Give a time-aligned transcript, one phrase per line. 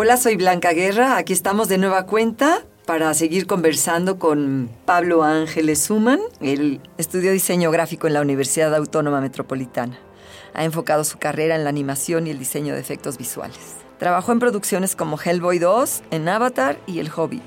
[0.00, 1.16] Hola, soy Blanca Guerra.
[1.16, 6.20] Aquí estamos de nueva cuenta para seguir conversando con Pablo Ángeles Suman.
[6.40, 9.98] Él estudió diseño gráfico en la Universidad Autónoma Metropolitana.
[10.54, 13.58] Ha enfocado su carrera en la animación y el diseño de efectos visuales.
[13.98, 17.42] Trabajó en producciones como Hellboy 2, en Avatar y El Hobbit.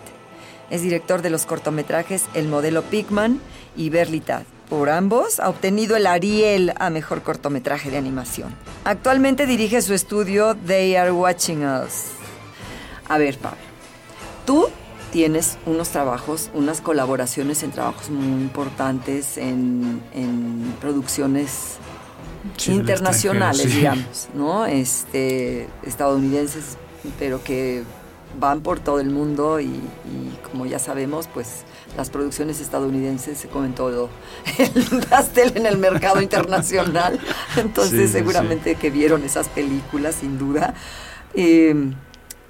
[0.70, 3.40] Es director de los cortometrajes El Modelo Pigman
[3.78, 4.44] y Berlitad.
[4.70, 8.54] Por ambos ha obtenido el Ariel a Mejor Cortometraje de Animación.
[8.84, 12.21] Actualmente dirige su estudio They Are Watching Us.
[13.12, 13.58] A ver, Pablo,
[14.46, 14.70] tú
[15.12, 21.76] tienes unos trabajos, unas colaboraciones en trabajos muy importantes en, en producciones
[22.58, 23.78] Sí, internacionales, sí.
[23.80, 24.66] digamos, ¿no?
[24.66, 26.78] Este, estadounidenses,
[27.20, 27.84] pero que
[28.40, 31.64] van por todo el mundo y, y como ya sabemos, pues
[31.98, 34.10] las producciones estadounidenses se comen todo
[34.58, 37.20] el pastel en el mercado internacional.
[37.58, 40.74] Entonces Sí, sí, seguramente que vieron esas películas, sin duda.
[41.34, 41.76] Eh,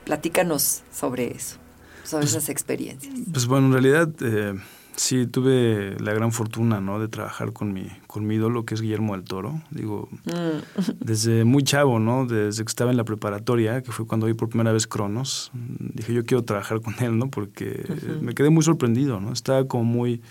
[0.06, 1.58] platícanos sobre eso,
[2.04, 3.14] sobre esas experiencias.
[3.32, 4.54] Pues bueno, en realidad eh,
[4.96, 7.00] sí tuve la gran fortuna, ¿no?
[7.00, 9.62] De trabajar con mi, con mi ídolo, que es Guillermo del Toro.
[9.72, 10.92] Digo, Mm.
[11.00, 12.26] desde muy chavo, ¿no?
[12.26, 16.14] Desde que estaba en la preparatoria, que fue cuando vi por primera vez Cronos, dije
[16.14, 17.30] yo quiero trabajar con él, ¿no?
[17.30, 18.22] Porque Ujú.
[18.24, 19.32] me quedé muy sorprendido, ¿no?
[19.34, 20.22] Estaba como muy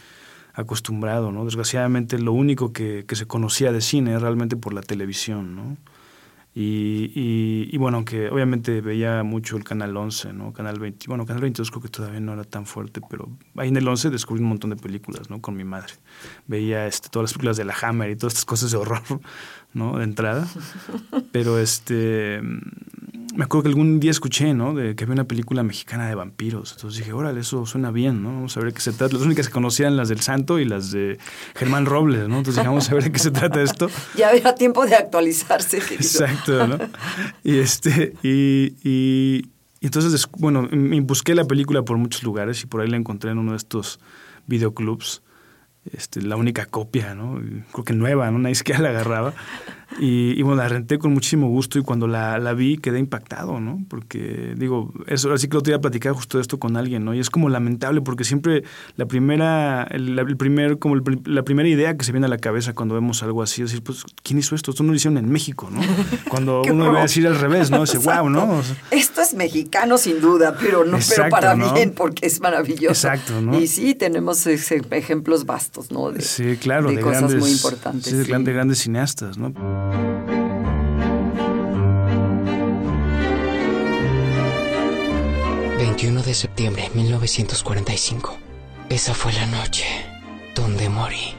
[0.55, 1.44] acostumbrado, ¿no?
[1.44, 5.77] Desgraciadamente lo único que, que se conocía de cine es realmente por la televisión, ¿no?
[6.53, 10.53] Y, y, y bueno, aunque obviamente veía mucho el Canal 11, ¿no?
[10.53, 13.77] Canal 20, bueno, Canal 22 creo que todavía no era tan fuerte, pero ahí en
[13.77, 15.41] el 11 descubrí un montón de películas, ¿no?
[15.41, 15.93] Con mi madre.
[16.49, 19.03] Veía este, todas las películas de la Hammer y todas estas cosas de horror,
[19.75, 19.99] ¿no?
[19.99, 20.49] De entrada.
[21.31, 22.41] Pero este
[23.41, 24.75] me acuerdo que algún día escuché, ¿no?
[24.75, 26.73] De que había una película mexicana de vampiros.
[26.73, 28.28] Entonces dije, órale, eso suena bien, ¿no?
[28.34, 29.15] Vamos a ver de qué se trata.
[29.15, 31.17] Las únicas que conocían las del Santo y las de
[31.55, 32.37] Germán Robles, ¿no?
[32.37, 33.89] Entonces dije, vamos a ver de qué se trata esto.
[34.15, 35.79] Ya habrá tiempo de actualizarse.
[35.79, 36.03] querido.
[36.03, 36.79] Exacto, ¿no?
[37.43, 39.49] Y este, y, y,
[39.81, 40.69] y entonces, bueno,
[41.05, 44.00] busqué la película por muchos lugares y por ahí la encontré en uno de estos
[44.49, 45.23] videoclubs.
[45.91, 47.41] Este, la única copia, ¿no?
[47.73, 48.39] Creo que nueva, ¿no?
[48.39, 49.33] Nadie siquiera la agarraba.
[50.03, 53.61] Y, y bueno, la renté con muchísimo gusto y cuando la, la vi quedé impactado,
[53.61, 53.84] ¿no?
[53.91, 57.05] Porque, digo, eso, así que lo te iba a platicar justo de esto con alguien,
[57.05, 57.12] ¿no?
[57.12, 58.65] Y es como lamentable porque siempre
[58.97, 62.38] la primera, el, el primer, como el la primera idea que se viene a la
[62.38, 64.71] cabeza cuando vemos algo así es decir, pues, ¿quién hizo esto?
[64.71, 65.81] Esto no lo hicieron en México, ¿no?
[66.31, 67.82] Cuando uno debe decir al revés, ¿no?
[67.82, 68.59] Dice, wow, ¿no?
[68.59, 71.75] O sea, Esto es mexicano sin duda, pero no pero para ¿no?
[71.75, 72.93] bien porque es maravilloso.
[73.09, 73.61] Exacto, ¿no?
[73.61, 76.11] Y sí, tenemos ese- ejemplos vastos, ¿no?
[76.11, 78.05] De, sí, claro, de, de, cosas grandes, muy importantes.
[78.11, 78.28] sí, de sí.
[78.31, 79.53] gran- de grandes cineastas, ¿no?
[86.00, 88.38] 21 de septiembre de 1945.
[88.88, 89.84] Esa fue la noche
[90.55, 91.34] donde morí.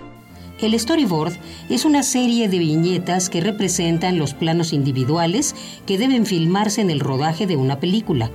[0.59, 1.33] El storyboard
[1.69, 5.55] es una serie de viñetas que representan los planos individuales
[5.87, 8.29] que deben filmarse en el rodaje de una película.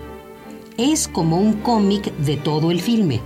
[0.76, 3.20] Es como un cómic de todo el filme.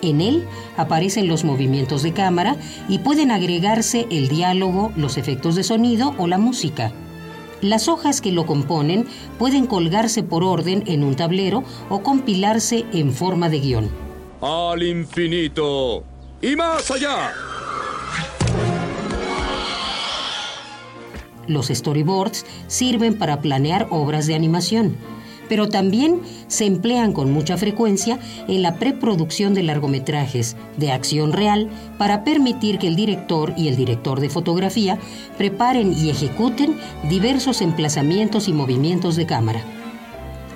[0.00, 0.46] En él
[0.78, 2.56] aparecen los movimientos de cámara
[2.88, 6.94] y pueden agregarse el diálogo, los efectos de sonido o la música.
[7.62, 9.06] Las hojas que lo componen
[9.38, 13.90] pueden colgarse por orden en un tablero o compilarse en forma de guion.
[14.40, 16.04] Al infinito
[16.42, 17.32] y más allá.
[21.46, 24.96] Los storyboards sirven para planear obras de animación,
[25.48, 31.68] pero también se emplean con mucha frecuencia en la preproducción de largometrajes de acción real
[31.98, 34.98] para permitir que el director y el director de fotografía
[35.38, 36.76] preparen y ejecuten
[37.08, 39.62] diversos emplazamientos y movimientos de cámara.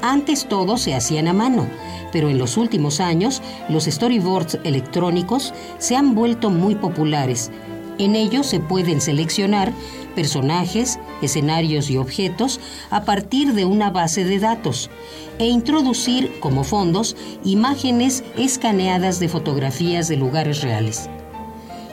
[0.02, 1.66] Antes todo se hacían a mano,
[2.12, 7.50] pero en los últimos años los storyboards electrónicos se han vuelto muy populares.
[7.98, 9.72] En ellos se pueden seleccionar
[10.14, 14.90] personajes, escenarios y objetos a partir de una base de datos
[15.38, 21.08] e introducir como fondos imágenes escaneadas de fotografías de lugares reales.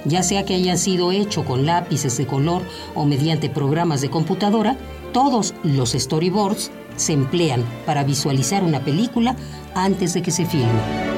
[0.05, 2.61] Ya sea que hayan sido hecho con lápices de color
[2.95, 4.77] o mediante programas de computadora,
[5.11, 9.35] todos los storyboards se emplean para visualizar una película
[9.75, 11.16] antes de que se filme.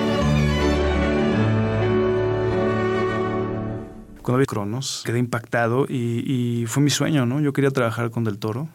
[4.29, 7.41] Cuando vi Cronos, quedé impactado y, fue mi sueño, ¿no?
[7.41, 8.69] Yo quería trabajar con Del Toro.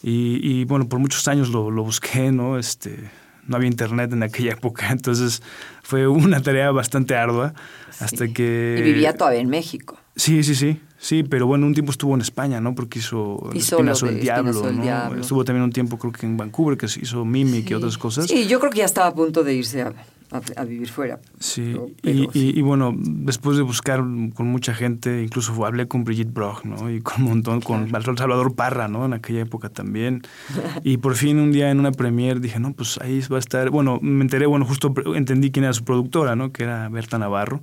[0.00, 2.56] Y, bueno, por muchos años lo, busqué, ¿no?
[2.56, 3.10] Este,
[3.48, 5.42] no había internet en aquella época, entonces
[5.82, 7.52] fue una tarea bastante ardua
[7.98, 8.76] hasta que...
[8.78, 9.98] Y vivía todavía en México.
[10.14, 12.76] Sí, sí, sí, sí, pero bueno, un tiempo estuvo en España, ¿no?
[12.76, 15.16] Porque hizo, hizo Espinazo del Diablo, ¿no?
[15.16, 18.26] Estuvo también un tiempo creo que en Vancouver, que hizo Mimic y otras cosas.
[18.28, 19.92] Sí, yo creo que ya estaba a punto de irse a
[20.30, 21.20] a, vivir fuera.
[21.38, 26.90] Sí, y, bueno, después de buscar con mucha gente, incluso hablé con Brigitte Brock, ¿no?
[26.90, 29.04] Y con un montón, con Salvador Parra, ¿no?
[29.04, 30.22] En aquella época también.
[30.82, 33.70] y por fin un día en una premiere dije, no, pues ahí va a estar,
[33.70, 36.52] bueno, me enteré, bueno, justo entendí quién era su productora, ¿no?
[36.52, 37.62] Que era Berta Navarro.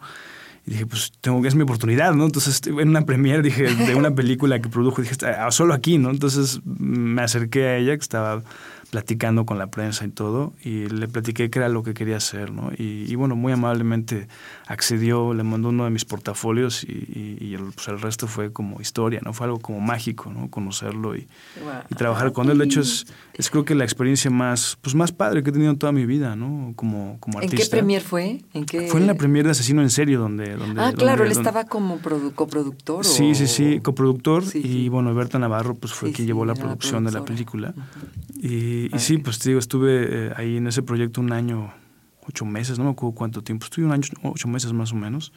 [0.66, 2.25] Y dije, pues tengo que es mi oportunidad, ¿no?
[2.25, 6.09] Entonces, en una premiere dije, de una película que produjo, dije, ah, solo aquí, ¿no?
[6.09, 8.44] Entonces me acerqué a ella, que estaba
[8.94, 12.51] platicando con la prensa y todo, y le platiqué que era lo que quería hacer,
[12.51, 12.69] ¿no?
[12.78, 14.28] Y, bueno, muy amablemente
[14.68, 19.19] accedió, le mandó uno de mis portafolios y, el, pues el, resto fue como historia,
[19.25, 19.34] ¿no?
[19.34, 20.48] Fue algo como mágico, ¿no?
[20.51, 21.28] Conocerlo y,
[21.98, 22.60] trabajar con él.
[22.60, 25.72] De hecho, es, es creo que la experiencia más, pues más padre que he tenido
[25.72, 26.74] en toda mi vida, ¿no?
[26.75, 27.63] Como, como artista.
[27.63, 28.44] ¿En qué premier fue?
[28.54, 28.90] ¿En qué...
[28.90, 30.56] Fue en la premier de Asesino en Serio, donde...
[30.56, 32.00] donde ah, claro, él estaba como
[32.36, 33.04] coproductor.
[33.04, 34.44] Sí, sí, sí, coproductor.
[34.54, 37.74] y bueno, Berta Navarro pues fue quien llevó la producción de la película.
[38.44, 41.74] Y, sí, pues te digo, estuve eh, ahí en ese proyecto un año,
[42.28, 45.31] ocho meses, no me acuerdo cuánto tiempo, estuve un año, ocho meses más o menos.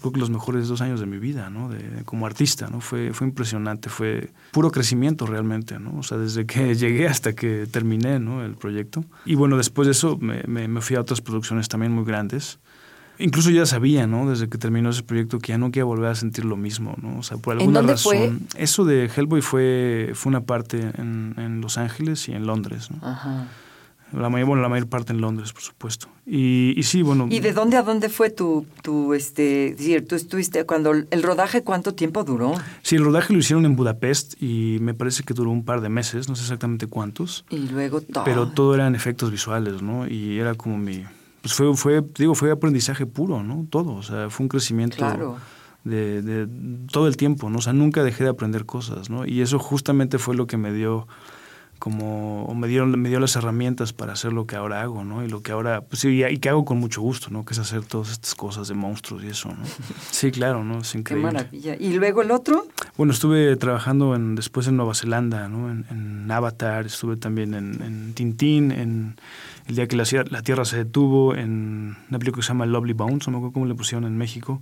[0.00, 1.68] creo que los mejores dos años de mi vida, ¿no?
[1.68, 2.80] De, como artista, ¿no?
[2.80, 5.98] Fue, fue impresionante, fue puro crecimiento realmente, ¿no?
[5.98, 8.42] O sea, desde que llegué hasta que terminé, ¿no?
[8.42, 9.04] El proyecto.
[9.26, 12.58] Y bueno, después de eso me, me, fui a otras producciones también muy grandes.
[13.18, 14.28] Incluso ya sabía, ¿no?
[14.28, 17.18] Desde que terminó ese proyecto que ya no quería volver a sentir lo mismo, ¿no?
[17.18, 18.46] O sea, por alguna ¿En dónde razón.
[18.50, 18.62] Fue?
[18.62, 23.06] Eso de Hellboy fue, fue una parte en, en Los Ángeles y en Londres, ¿no?
[23.06, 23.48] Ajá.
[24.12, 26.06] La mayor, bueno, la mayor parte en Londres, por supuesto.
[26.24, 27.26] Y, y, sí, bueno.
[27.28, 31.64] ¿Y de dónde a dónde fue tu, tu este, decir, tú estuviste cuando el rodaje
[31.64, 32.54] cuánto tiempo duró?
[32.82, 35.88] Sí, el rodaje lo hicieron en Budapest y me parece que duró un par de
[35.88, 37.44] meses, no sé exactamente cuántos.
[37.50, 38.22] Y luego todo.
[38.22, 40.06] Pero todo eran efectos visuales, ¿no?
[40.06, 41.02] Y era como mi,
[41.42, 43.66] pues fue, fue, digo, fue aprendizaje puro, ¿no?
[43.70, 45.36] Todo, o sea, fue un crecimiento
[45.84, 46.48] de, de,
[46.90, 47.58] todo el tiempo, ¿no?
[47.58, 49.26] O sea, nunca dejé de aprender cosas, ¿no?
[49.26, 51.06] Y eso justamente fue lo que me dio
[51.78, 55.24] como, me dieron, me dio las herramientas para hacer lo que ahora hago, ¿no?
[55.24, 57.44] Y lo que ahora, pues sí, y que hago con mucho gusto, ¿no?
[57.44, 59.64] Que es hacer todas estas cosas de monstruos y eso, ¿no?
[60.10, 60.78] Sí, claro, ¿no?
[60.78, 61.28] Es increíble.
[61.28, 61.76] Qué maravilla.
[61.78, 62.66] ¿Y luego el otro?
[62.96, 65.70] Bueno, estuve trabajando en, después en Nueva Zelanda, ¿no?
[65.70, 69.16] En, Avatar, estuve también en, en Tintín, en
[69.66, 72.92] el día que la, la, Tierra se detuvo, en una película que se llama Lovely
[72.92, 74.60] Bones, no me acuerdo cómo le pusieron en México.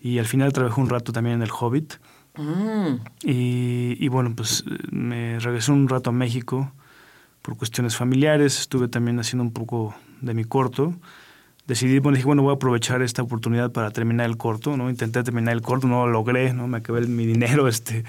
[0.00, 1.94] Y al final trabajé un rato también en El Hobbit.
[2.36, 3.00] Mm.
[3.22, 6.72] Y, y, bueno, pues me regresé un rato a México
[7.42, 8.60] por cuestiones familiares.
[8.60, 10.94] Estuve también haciendo un poco de mi corto.
[11.66, 14.90] Decidí, bueno, dije, bueno, voy a aprovechar esta oportunidad para terminar el corto, ¿no?
[14.90, 16.66] Intenté terminar el corto, no lo logré, ¿no?
[16.66, 18.04] Me acabé mi dinero, este,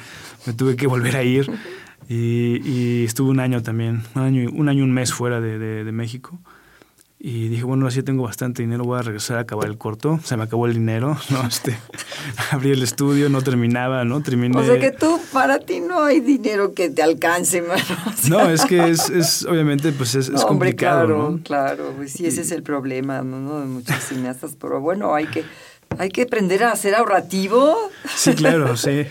[0.48, 1.52] me tuve que volver a ir.
[2.10, 6.38] Y, estuve un año también, un año, un año, un mes fuera de, de, México.
[7.26, 10.20] Y dije, bueno, así tengo bastante dinero, voy a regresar a acabar el corto.
[10.26, 11.48] Se me acabó el dinero, ¿no?
[11.48, 11.80] Este,
[12.52, 14.22] abrí el estudio, no terminaba, ¿no?
[14.22, 14.60] Terminé...
[14.60, 17.82] O sea que tú, para ti no hay dinero que te alcance, mano.
[18.28, 21.44] no, es que es, es obviamente, pues es, es complicado, claro, ¿no?
[21.44, 23.62] Claro, pues sí, ese es el problema, ¿no?
[23.62, 25.46] De muchos cineastas, pero bueno, hay que
[25.98, 27.90] hay que aprender a ser ahorrativo.
[28.14, 29.06] Sí, claro, sí.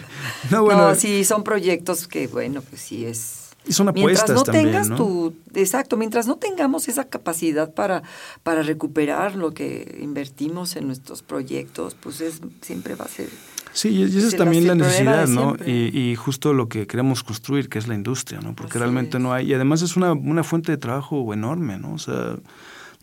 [0.50, 3.41] No, bueno, sí, son proyectos que, bueno, pues sí es...
[3.66, 8.02] Y son apuestas mientras no tengas tu exacto mientras no tengamos esa capacidad para
[8.42, 13.28] para recuperar lo que invertimos en nuestros proyectos pues es siempre va a ser
[13.75, 15.57] Sí, y esa es también la necesidad, ¿no?
[15.66, 18.54] Y, y, justo lo que queremos construir, que es la industria, ¿no?
[18.54, 19.50] Porque realmente no hay.
[19.50, 21.95] Y además es una, una fuente de trabajo enorme, ¿no?
[21.95, 22.37] O sea,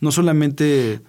[0.00, 1.00] no solamente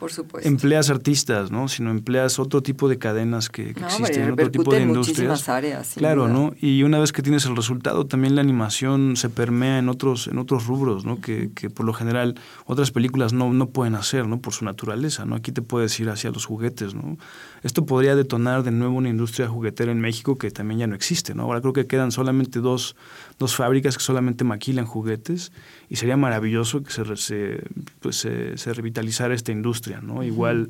[0.43, 1.67] empleas artistas, ¿no?
[1.69, 5.48] sino empleas otro tipo de cadenas que, existen, otro tipo de industrias.
[5.48, 6.53] Áreas, claro, ¿no?
[6.60, 10.38] Y una vez que tienes el resultado, también la animación se permea en otros, en
[10.38, 11.21] otros rubros, ¿no?
[11.21, 14.41] Que, que por lo general otras películas no, no pueden hacer, ¿no?
[14.41, 15.36] Por su naturaleza, ¿no?
[15.36, 17.17] Aquí te puedes ir hacia los juguetes, ¿no?
[17.63, 21.33] Esto podría detonar de nuevo una industria juguetera en México que también ya no existe,
[21.33, 21.43] ¿no?
[21.43, 22.95] Ahora creo que quedan solamente dos,
[23.39, 25.51] dos fábricas que solamente maquilan juguetes
[25.89, 27.63] y sería maravilloso que se, se,
[28.01, 30.24] pues, se, se esta industria, ¿no?
[30.24, 30.70] Igual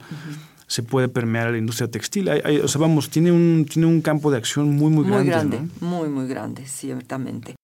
[0.68, 2.30] se puede permear la industria textil.
[2.30, 5.24] Hay, o sea, vamos, tiene un, tiene un campo de acción muy, muy grande.
[5.24, 7.56] Muy grande, muy, muy grande, ciertamente.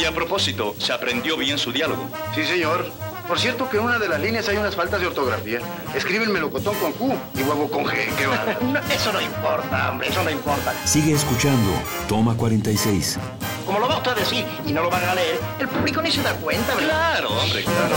[0.00, 2.08] Y a propósito, se aprendió bien su diálogo.
[2.34, 2.90] Sí, señor.
[3.26, 5.60] Por cierto que en una de las líneas hay unas faltas de ortografía.
[5.94, 7.94] Escribe el melocotón con Q y huevo con G.
[8.18, 8.58] ¿Qué va?
[8.60, 10.74] no, eso no importa, hombre, eso no importa.
[10.86, 11.70] Sigue escuchando.
[12.06, 13.18] Toma 46.
[13.66, 16.10] Como lo va usted a decir y no lo van a leer, el público ni
[16.10, 17.18] se da cuenta, ¿verdad?
[17.18, 17.96] Claro, hombre, claro.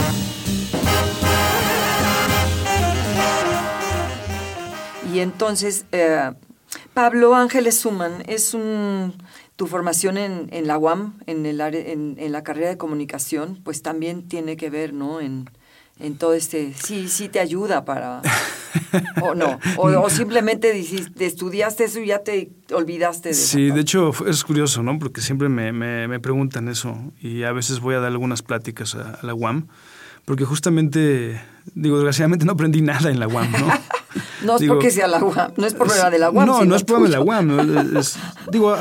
[5.12, 6.32] Y entonces, eh,
[6.94, 9.14] Pablo Ángeles Suman es un
[9.56, 13.82] tu formación en, en la UAM, en, el en, en, la carrera de comunicación, pues
[13.82, 15.20] también tiene que ver, ¿no?
[15.20, 15.50] En,
[16.00, 18.22] en todo este, sí, sí te ayuda para,
[19.22, 20.78] o no, o, simplemente
[21.18, 24.98] estudiaste eso y ya te olvidaste de Sí, de hecho es curioso, ¿no?
[24.98, 28.94] Porque siempre me, me, me, preguntan eso y a veces voy a dar algunas pláticas
[28.94, 29.68] a, a la UAM,
[30.24, 31.40] porque justamente,
[31.74, 33.68] digo, desgraciadamente no aprendí nada en la UAM, ¿no?
[34.42, 36.46] No es porque sea la UAM, no es problema de la UAM.
[36.46, 38.02] No, no es problema de la UAM.
[38.50, 38.74] digo,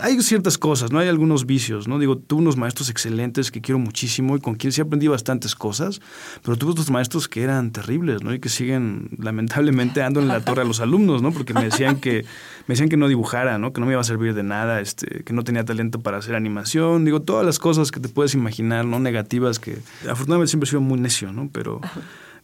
[0.00, 0.98] hay ciertas cosas, ¿no?
[0.98, 1.98] Hay algunos vicios, ¿no?
[1.98, 6.00] Digo, tuve unos maestros excelentes que quiero muchísimo y con quienes sí aprendí bastantes cosas,
[6.42, 8.32] pero tuve otros maestros que eran terribles, ¿no?
[8.34, 11.32] Y que siguen lamentablemente dando en la torre a los alumnos, ¿no?
[11.32, 12.24] Porque me decían que
[12.66, 13.72] me decían que no dibujara, ¿no?
[13.72, 16.34] Que no me iba a servir de nada, este, que no tenía talento para hacer
[16.34, 18.98] animación, digo, todas las cosas que te puedes imaginar, ¿no?
[18.98, 21.50] Negativas que afortunadamente siempre he sido muy necio, ¿no?
[21.52, 21.80] Pero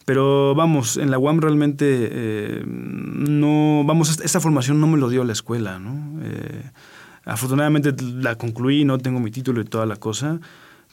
[0.08, 5.22] pero vamos, en la UAM realmente eh, no, vamos, esta formación no me lo dio
[5.22, 6.22] la escuela, ¿no?
[6.22, 6.62] Eh,
[7.28, 10.40] afortunadamente la concluí, no tengo mi título y toda la cosa,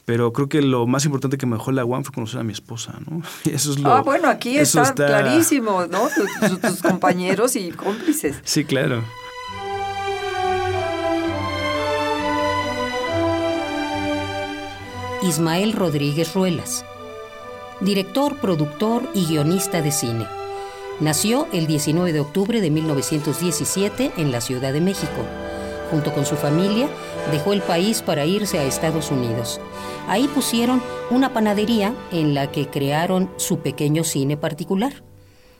[0.05, 2.53] pero creo que lo más importante que me dejó la UAM fue conocer a mi
[2.53, 3.23] esposa, ¿no?
[3.51, 6.07] eso es lo, ah, bueno, aquí está, clarísimo, ¿no?
[6.61, 8.37] tus compañeros y cómplices.
[8.43, 9.03] Sí, claro.
[15.23, 16.85] Ismael Rodríguez Ruelas
[17.81, 20.25] director, productor y guionista de cine.
[20.99, 25.25] Nació el 19 de octubre de 1917 en la Ciudad de México.
[25.91, 26.89] Junto con su familia,
[27.31, 29.61] dejó el país para irse a Estados Unidos.
[30.07, 35.03] Ahí pusieron una panadería en la que crearon su pequeño cine particular.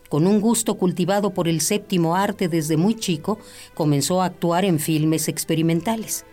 [0.09, 3.39] Con un gusto cultivado por el séptimo arte desde muy chico,
[3.73, 6.25] comenzó a actuar en filmes experimentales.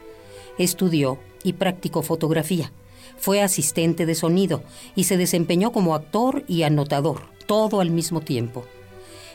[0.59, 2.73] Estudió y practicó fotografía.
[3.17, 4.63] Fue asistente de sonido
[4.95, 8.65] y se desempeñó como actor y anotador, todo al mismo tiempo.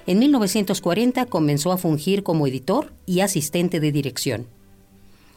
[0.07, 4.47] En 1940 comenzó a fungir como editor y asistente de dirección.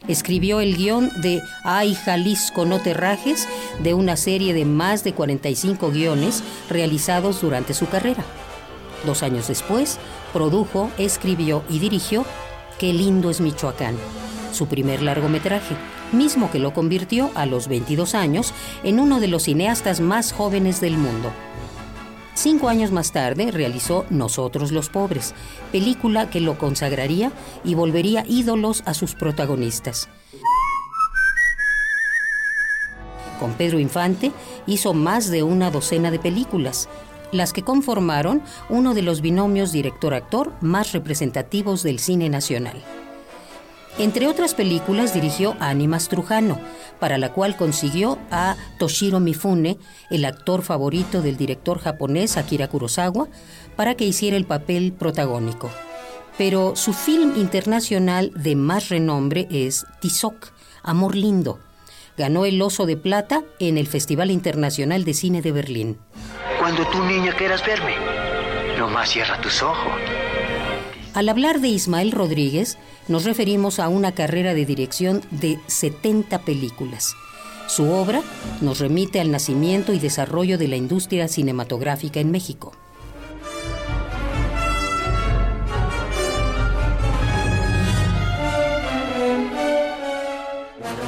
[0.07, 3.49] Escribió el guion de Ay Jalisco no te rajes,
[3.83, 8.23] de una serie de más de 45 guiones realizados durante su carrera.
[9.05, 9.99] Dos años después,
[10.31, 12.23] produjo, escribió y dirigió
[12.79, 13.95] Qué lindo es Michoacán,
[14.53, 15.75] su primer largometraje,
[16.13, 20.79] mismo que lo convirtió a los 22 años en uno de los cineastas más jóvenes
[20.79, 21.31] del mundo.
[22.41, 25.35] Cinco años más tarde realizó Nosotros los Pobres,
[25.71, 27.31] película que lo consagraría
[27.63, 30.09] y volvería ídolos a sus protagonistas.
[33.39, 34.31] Con Pedro Infante
[34.65, 36.89] hizo más de una docena de películas,
[37.31, 42.83] las que conformaron uno de los binomios director-actor más representativos del cine nacional.
[43.97, 46.59] Entre otras películas dirigió Animas Trujano,
[46.99, 49.77] para la cual consiguió a Toshiro Mifune,
[50.09, 53.27] el actor favorito del director japonés Akira Kurosawa,
[53.75, 55.69] para que hiciera el papel protagónico.
[56.37, 60.51] Pero su film internacional de más renombre es Tizoc,
[60.83, 61.59] Amor Lindo.
[62.17, 65.97] Ganó el Oso de Plata en el Festival Internacional de Cine de Berlín.
[66.59, 67.95] Cuando tú, niña, quieras verme,
[68.77, 69.91] nomás cierra tus ojos
[71.13, 72.77] al hablar de Ismael Rodríguez,
[73.07, 77.15] nos referimos a una carrera de dirección de 70 películas.
[77.67, 78.21] Su obra
[78.61, 82.73] nos remite al nacimiento y desarrollo de la industria cinematográfica en México.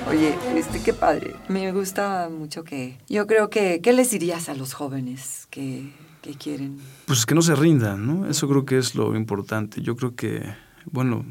[0.10, 1.36] Oye, este, qué padre.
[1.48, 2.98] Me gusta mucho que...
[3.10, 3.82] Yo creo que...
[3.82, 5.92] ¿Qué les dirías a los jóvenes que
[6.24, 6.80] que quieren.
[7.06, 8.28] Pues que no se rindan, ¿no?
[8.28, 9.82] Eso creo que es lo importante.
[9.82, 10.42] Yo creo que,
[10.86, 11.26] bueno,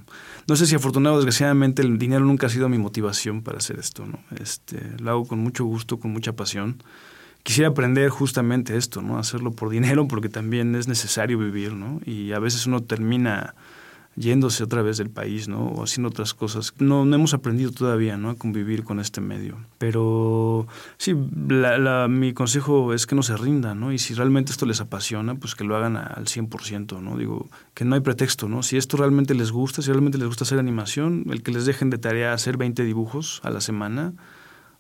[0.47, 3.79] no sé si afortunado o desgraciadamente el dinero nunca ha sido mi motivación para hacer
[3.81, 4.21] esto, ¿no?
[4.39, 6.83] Este, lo hago con mucho gusto, con mucha pasión.
[7.43, 9.19] Quisiera aprender justamente esto, ¿no?
[9.19, 12.01] Hacerlo por dinero porque también es necesario vivir, ¿no?
[12.05, 13.55] Y a veces uno termina
[14.17, 15.67] yéndose otra vez del país, ¿no?
[15.67, 16.75] O haciendo otras cosas.
[16.79, 18.31] No, no hemos aprendido todavía, ¿no?
[18.31, 19.57] A convivir con este medio.
[19.79, 20.67] Pero
[20.99, 21.15] sí,
[21.49, 23.93] la, mi consejo es que no se rindan, ¿no?
[23.93, 27.17] Y si realmente esto les apasiona, pues que lo hagan al 100%, ¿no?
[27.17, 28.63] Digo, que no hay pretexto, ¿no?
[28.63, 31.91] Si esto realmente les gusta, si realmente les gusta hacer animación, el que les dejen
[31.91, 34.13] de tarea hacer 20 dibujos a la semana,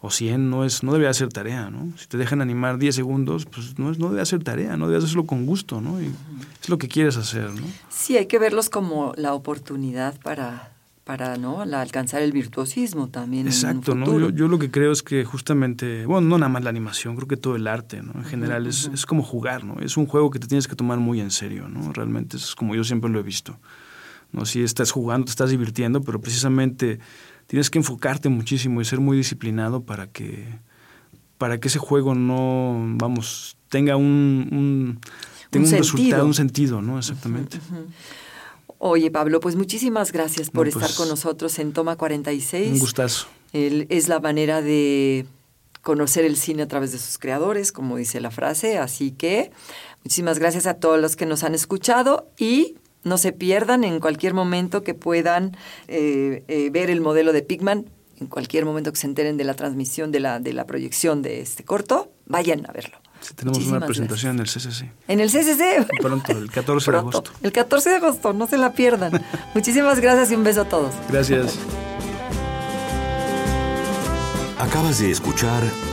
[0.04, 1.96] o 100 no es no debe ser tarea, ¿no?
[1.96, 5.02] Si te dejan animar 10 segundos, pues no es no debe ser tarea, no debe
[5.02, 6.00] hacerlo con gusto, ¿no?
[6.02, 6.10] Y
[6.60, 7.62] es lo que quieres hacer, ¿no?
[7.88, 10.70] Sí, hay que verlos como la oportunidad para
[11.04, 11.64] para ¿no?
[11.64, 13.42] La- alcanzar el virtuosismo también.
[13.42, 14.18] en un Exacto, ¿no?
[14.20, 17.26] Yo, yo lo que creo es que justamente, bueno, no nada más la animación, creo
[17.26, 18.12] que todo el arte, ¿no?
[18.14, 19.80] En general es, es como jugar, ¿no?
[19.80, 21.92] Es un juego que te tienes que tomar muy en serio, ¿no?
[21.92, 23.56] Realmente es como yo siempre lo he visto.
[24.30, 24.46] ¿no?
[24.46, 26.98] Si estás jugando, te estás divirtiendo, pero precisamente
[27.52, 30.48] tienes que enfocarte muchísimo y ser muy disciplinado para que,
[31.36, 35.00] para que ese juego no, vamos, tenga un, un,
[35.50, 36.96] tenga un, resultado, un sentido, ¿no?
[36.96, 37.60] Exactamente.
[38.78, 42.72] Oye, Pablo, pues muchísimas gracias por No, estar pues, con nosotros en Toma 46.
[42.72, 43.26] Un gustazo.
[43.52, 45.26] El- es la manera de
[45.82, 48.78] conocer el cine a través de sus creadores, como dice la frase.
[48.78, 49.50] Así que
[50.04, 54.34] muchísimas gracias a todos los que nos han escuchado y no se pierdan en cualquier
[54.34, 55.56] momento que puedan
[55.88, 57.86] eh, eh, ver el modelo de Pigman,
[58.20, 61.40] en cualquier momento que se enteren de la transmisión, de la, de la proyección de
[61.40, 62.98] este corto, vayan a verlo.
[63.20, 64.90] Sí, tenemos Muchísimas una presentación en el CCC.
[65.08, 65.86] En el CCC.
[66.00, 67.30] Pronto, el 14 de agosto.
[67.42, 69.24] El 14 de agosto, no se la pierdan.
[69.54, 70.92] Muchísimas gracias y un beso a todos.
[71.08, 71.58] Gracias.
[74.58, 75.62] Acabas de escuchar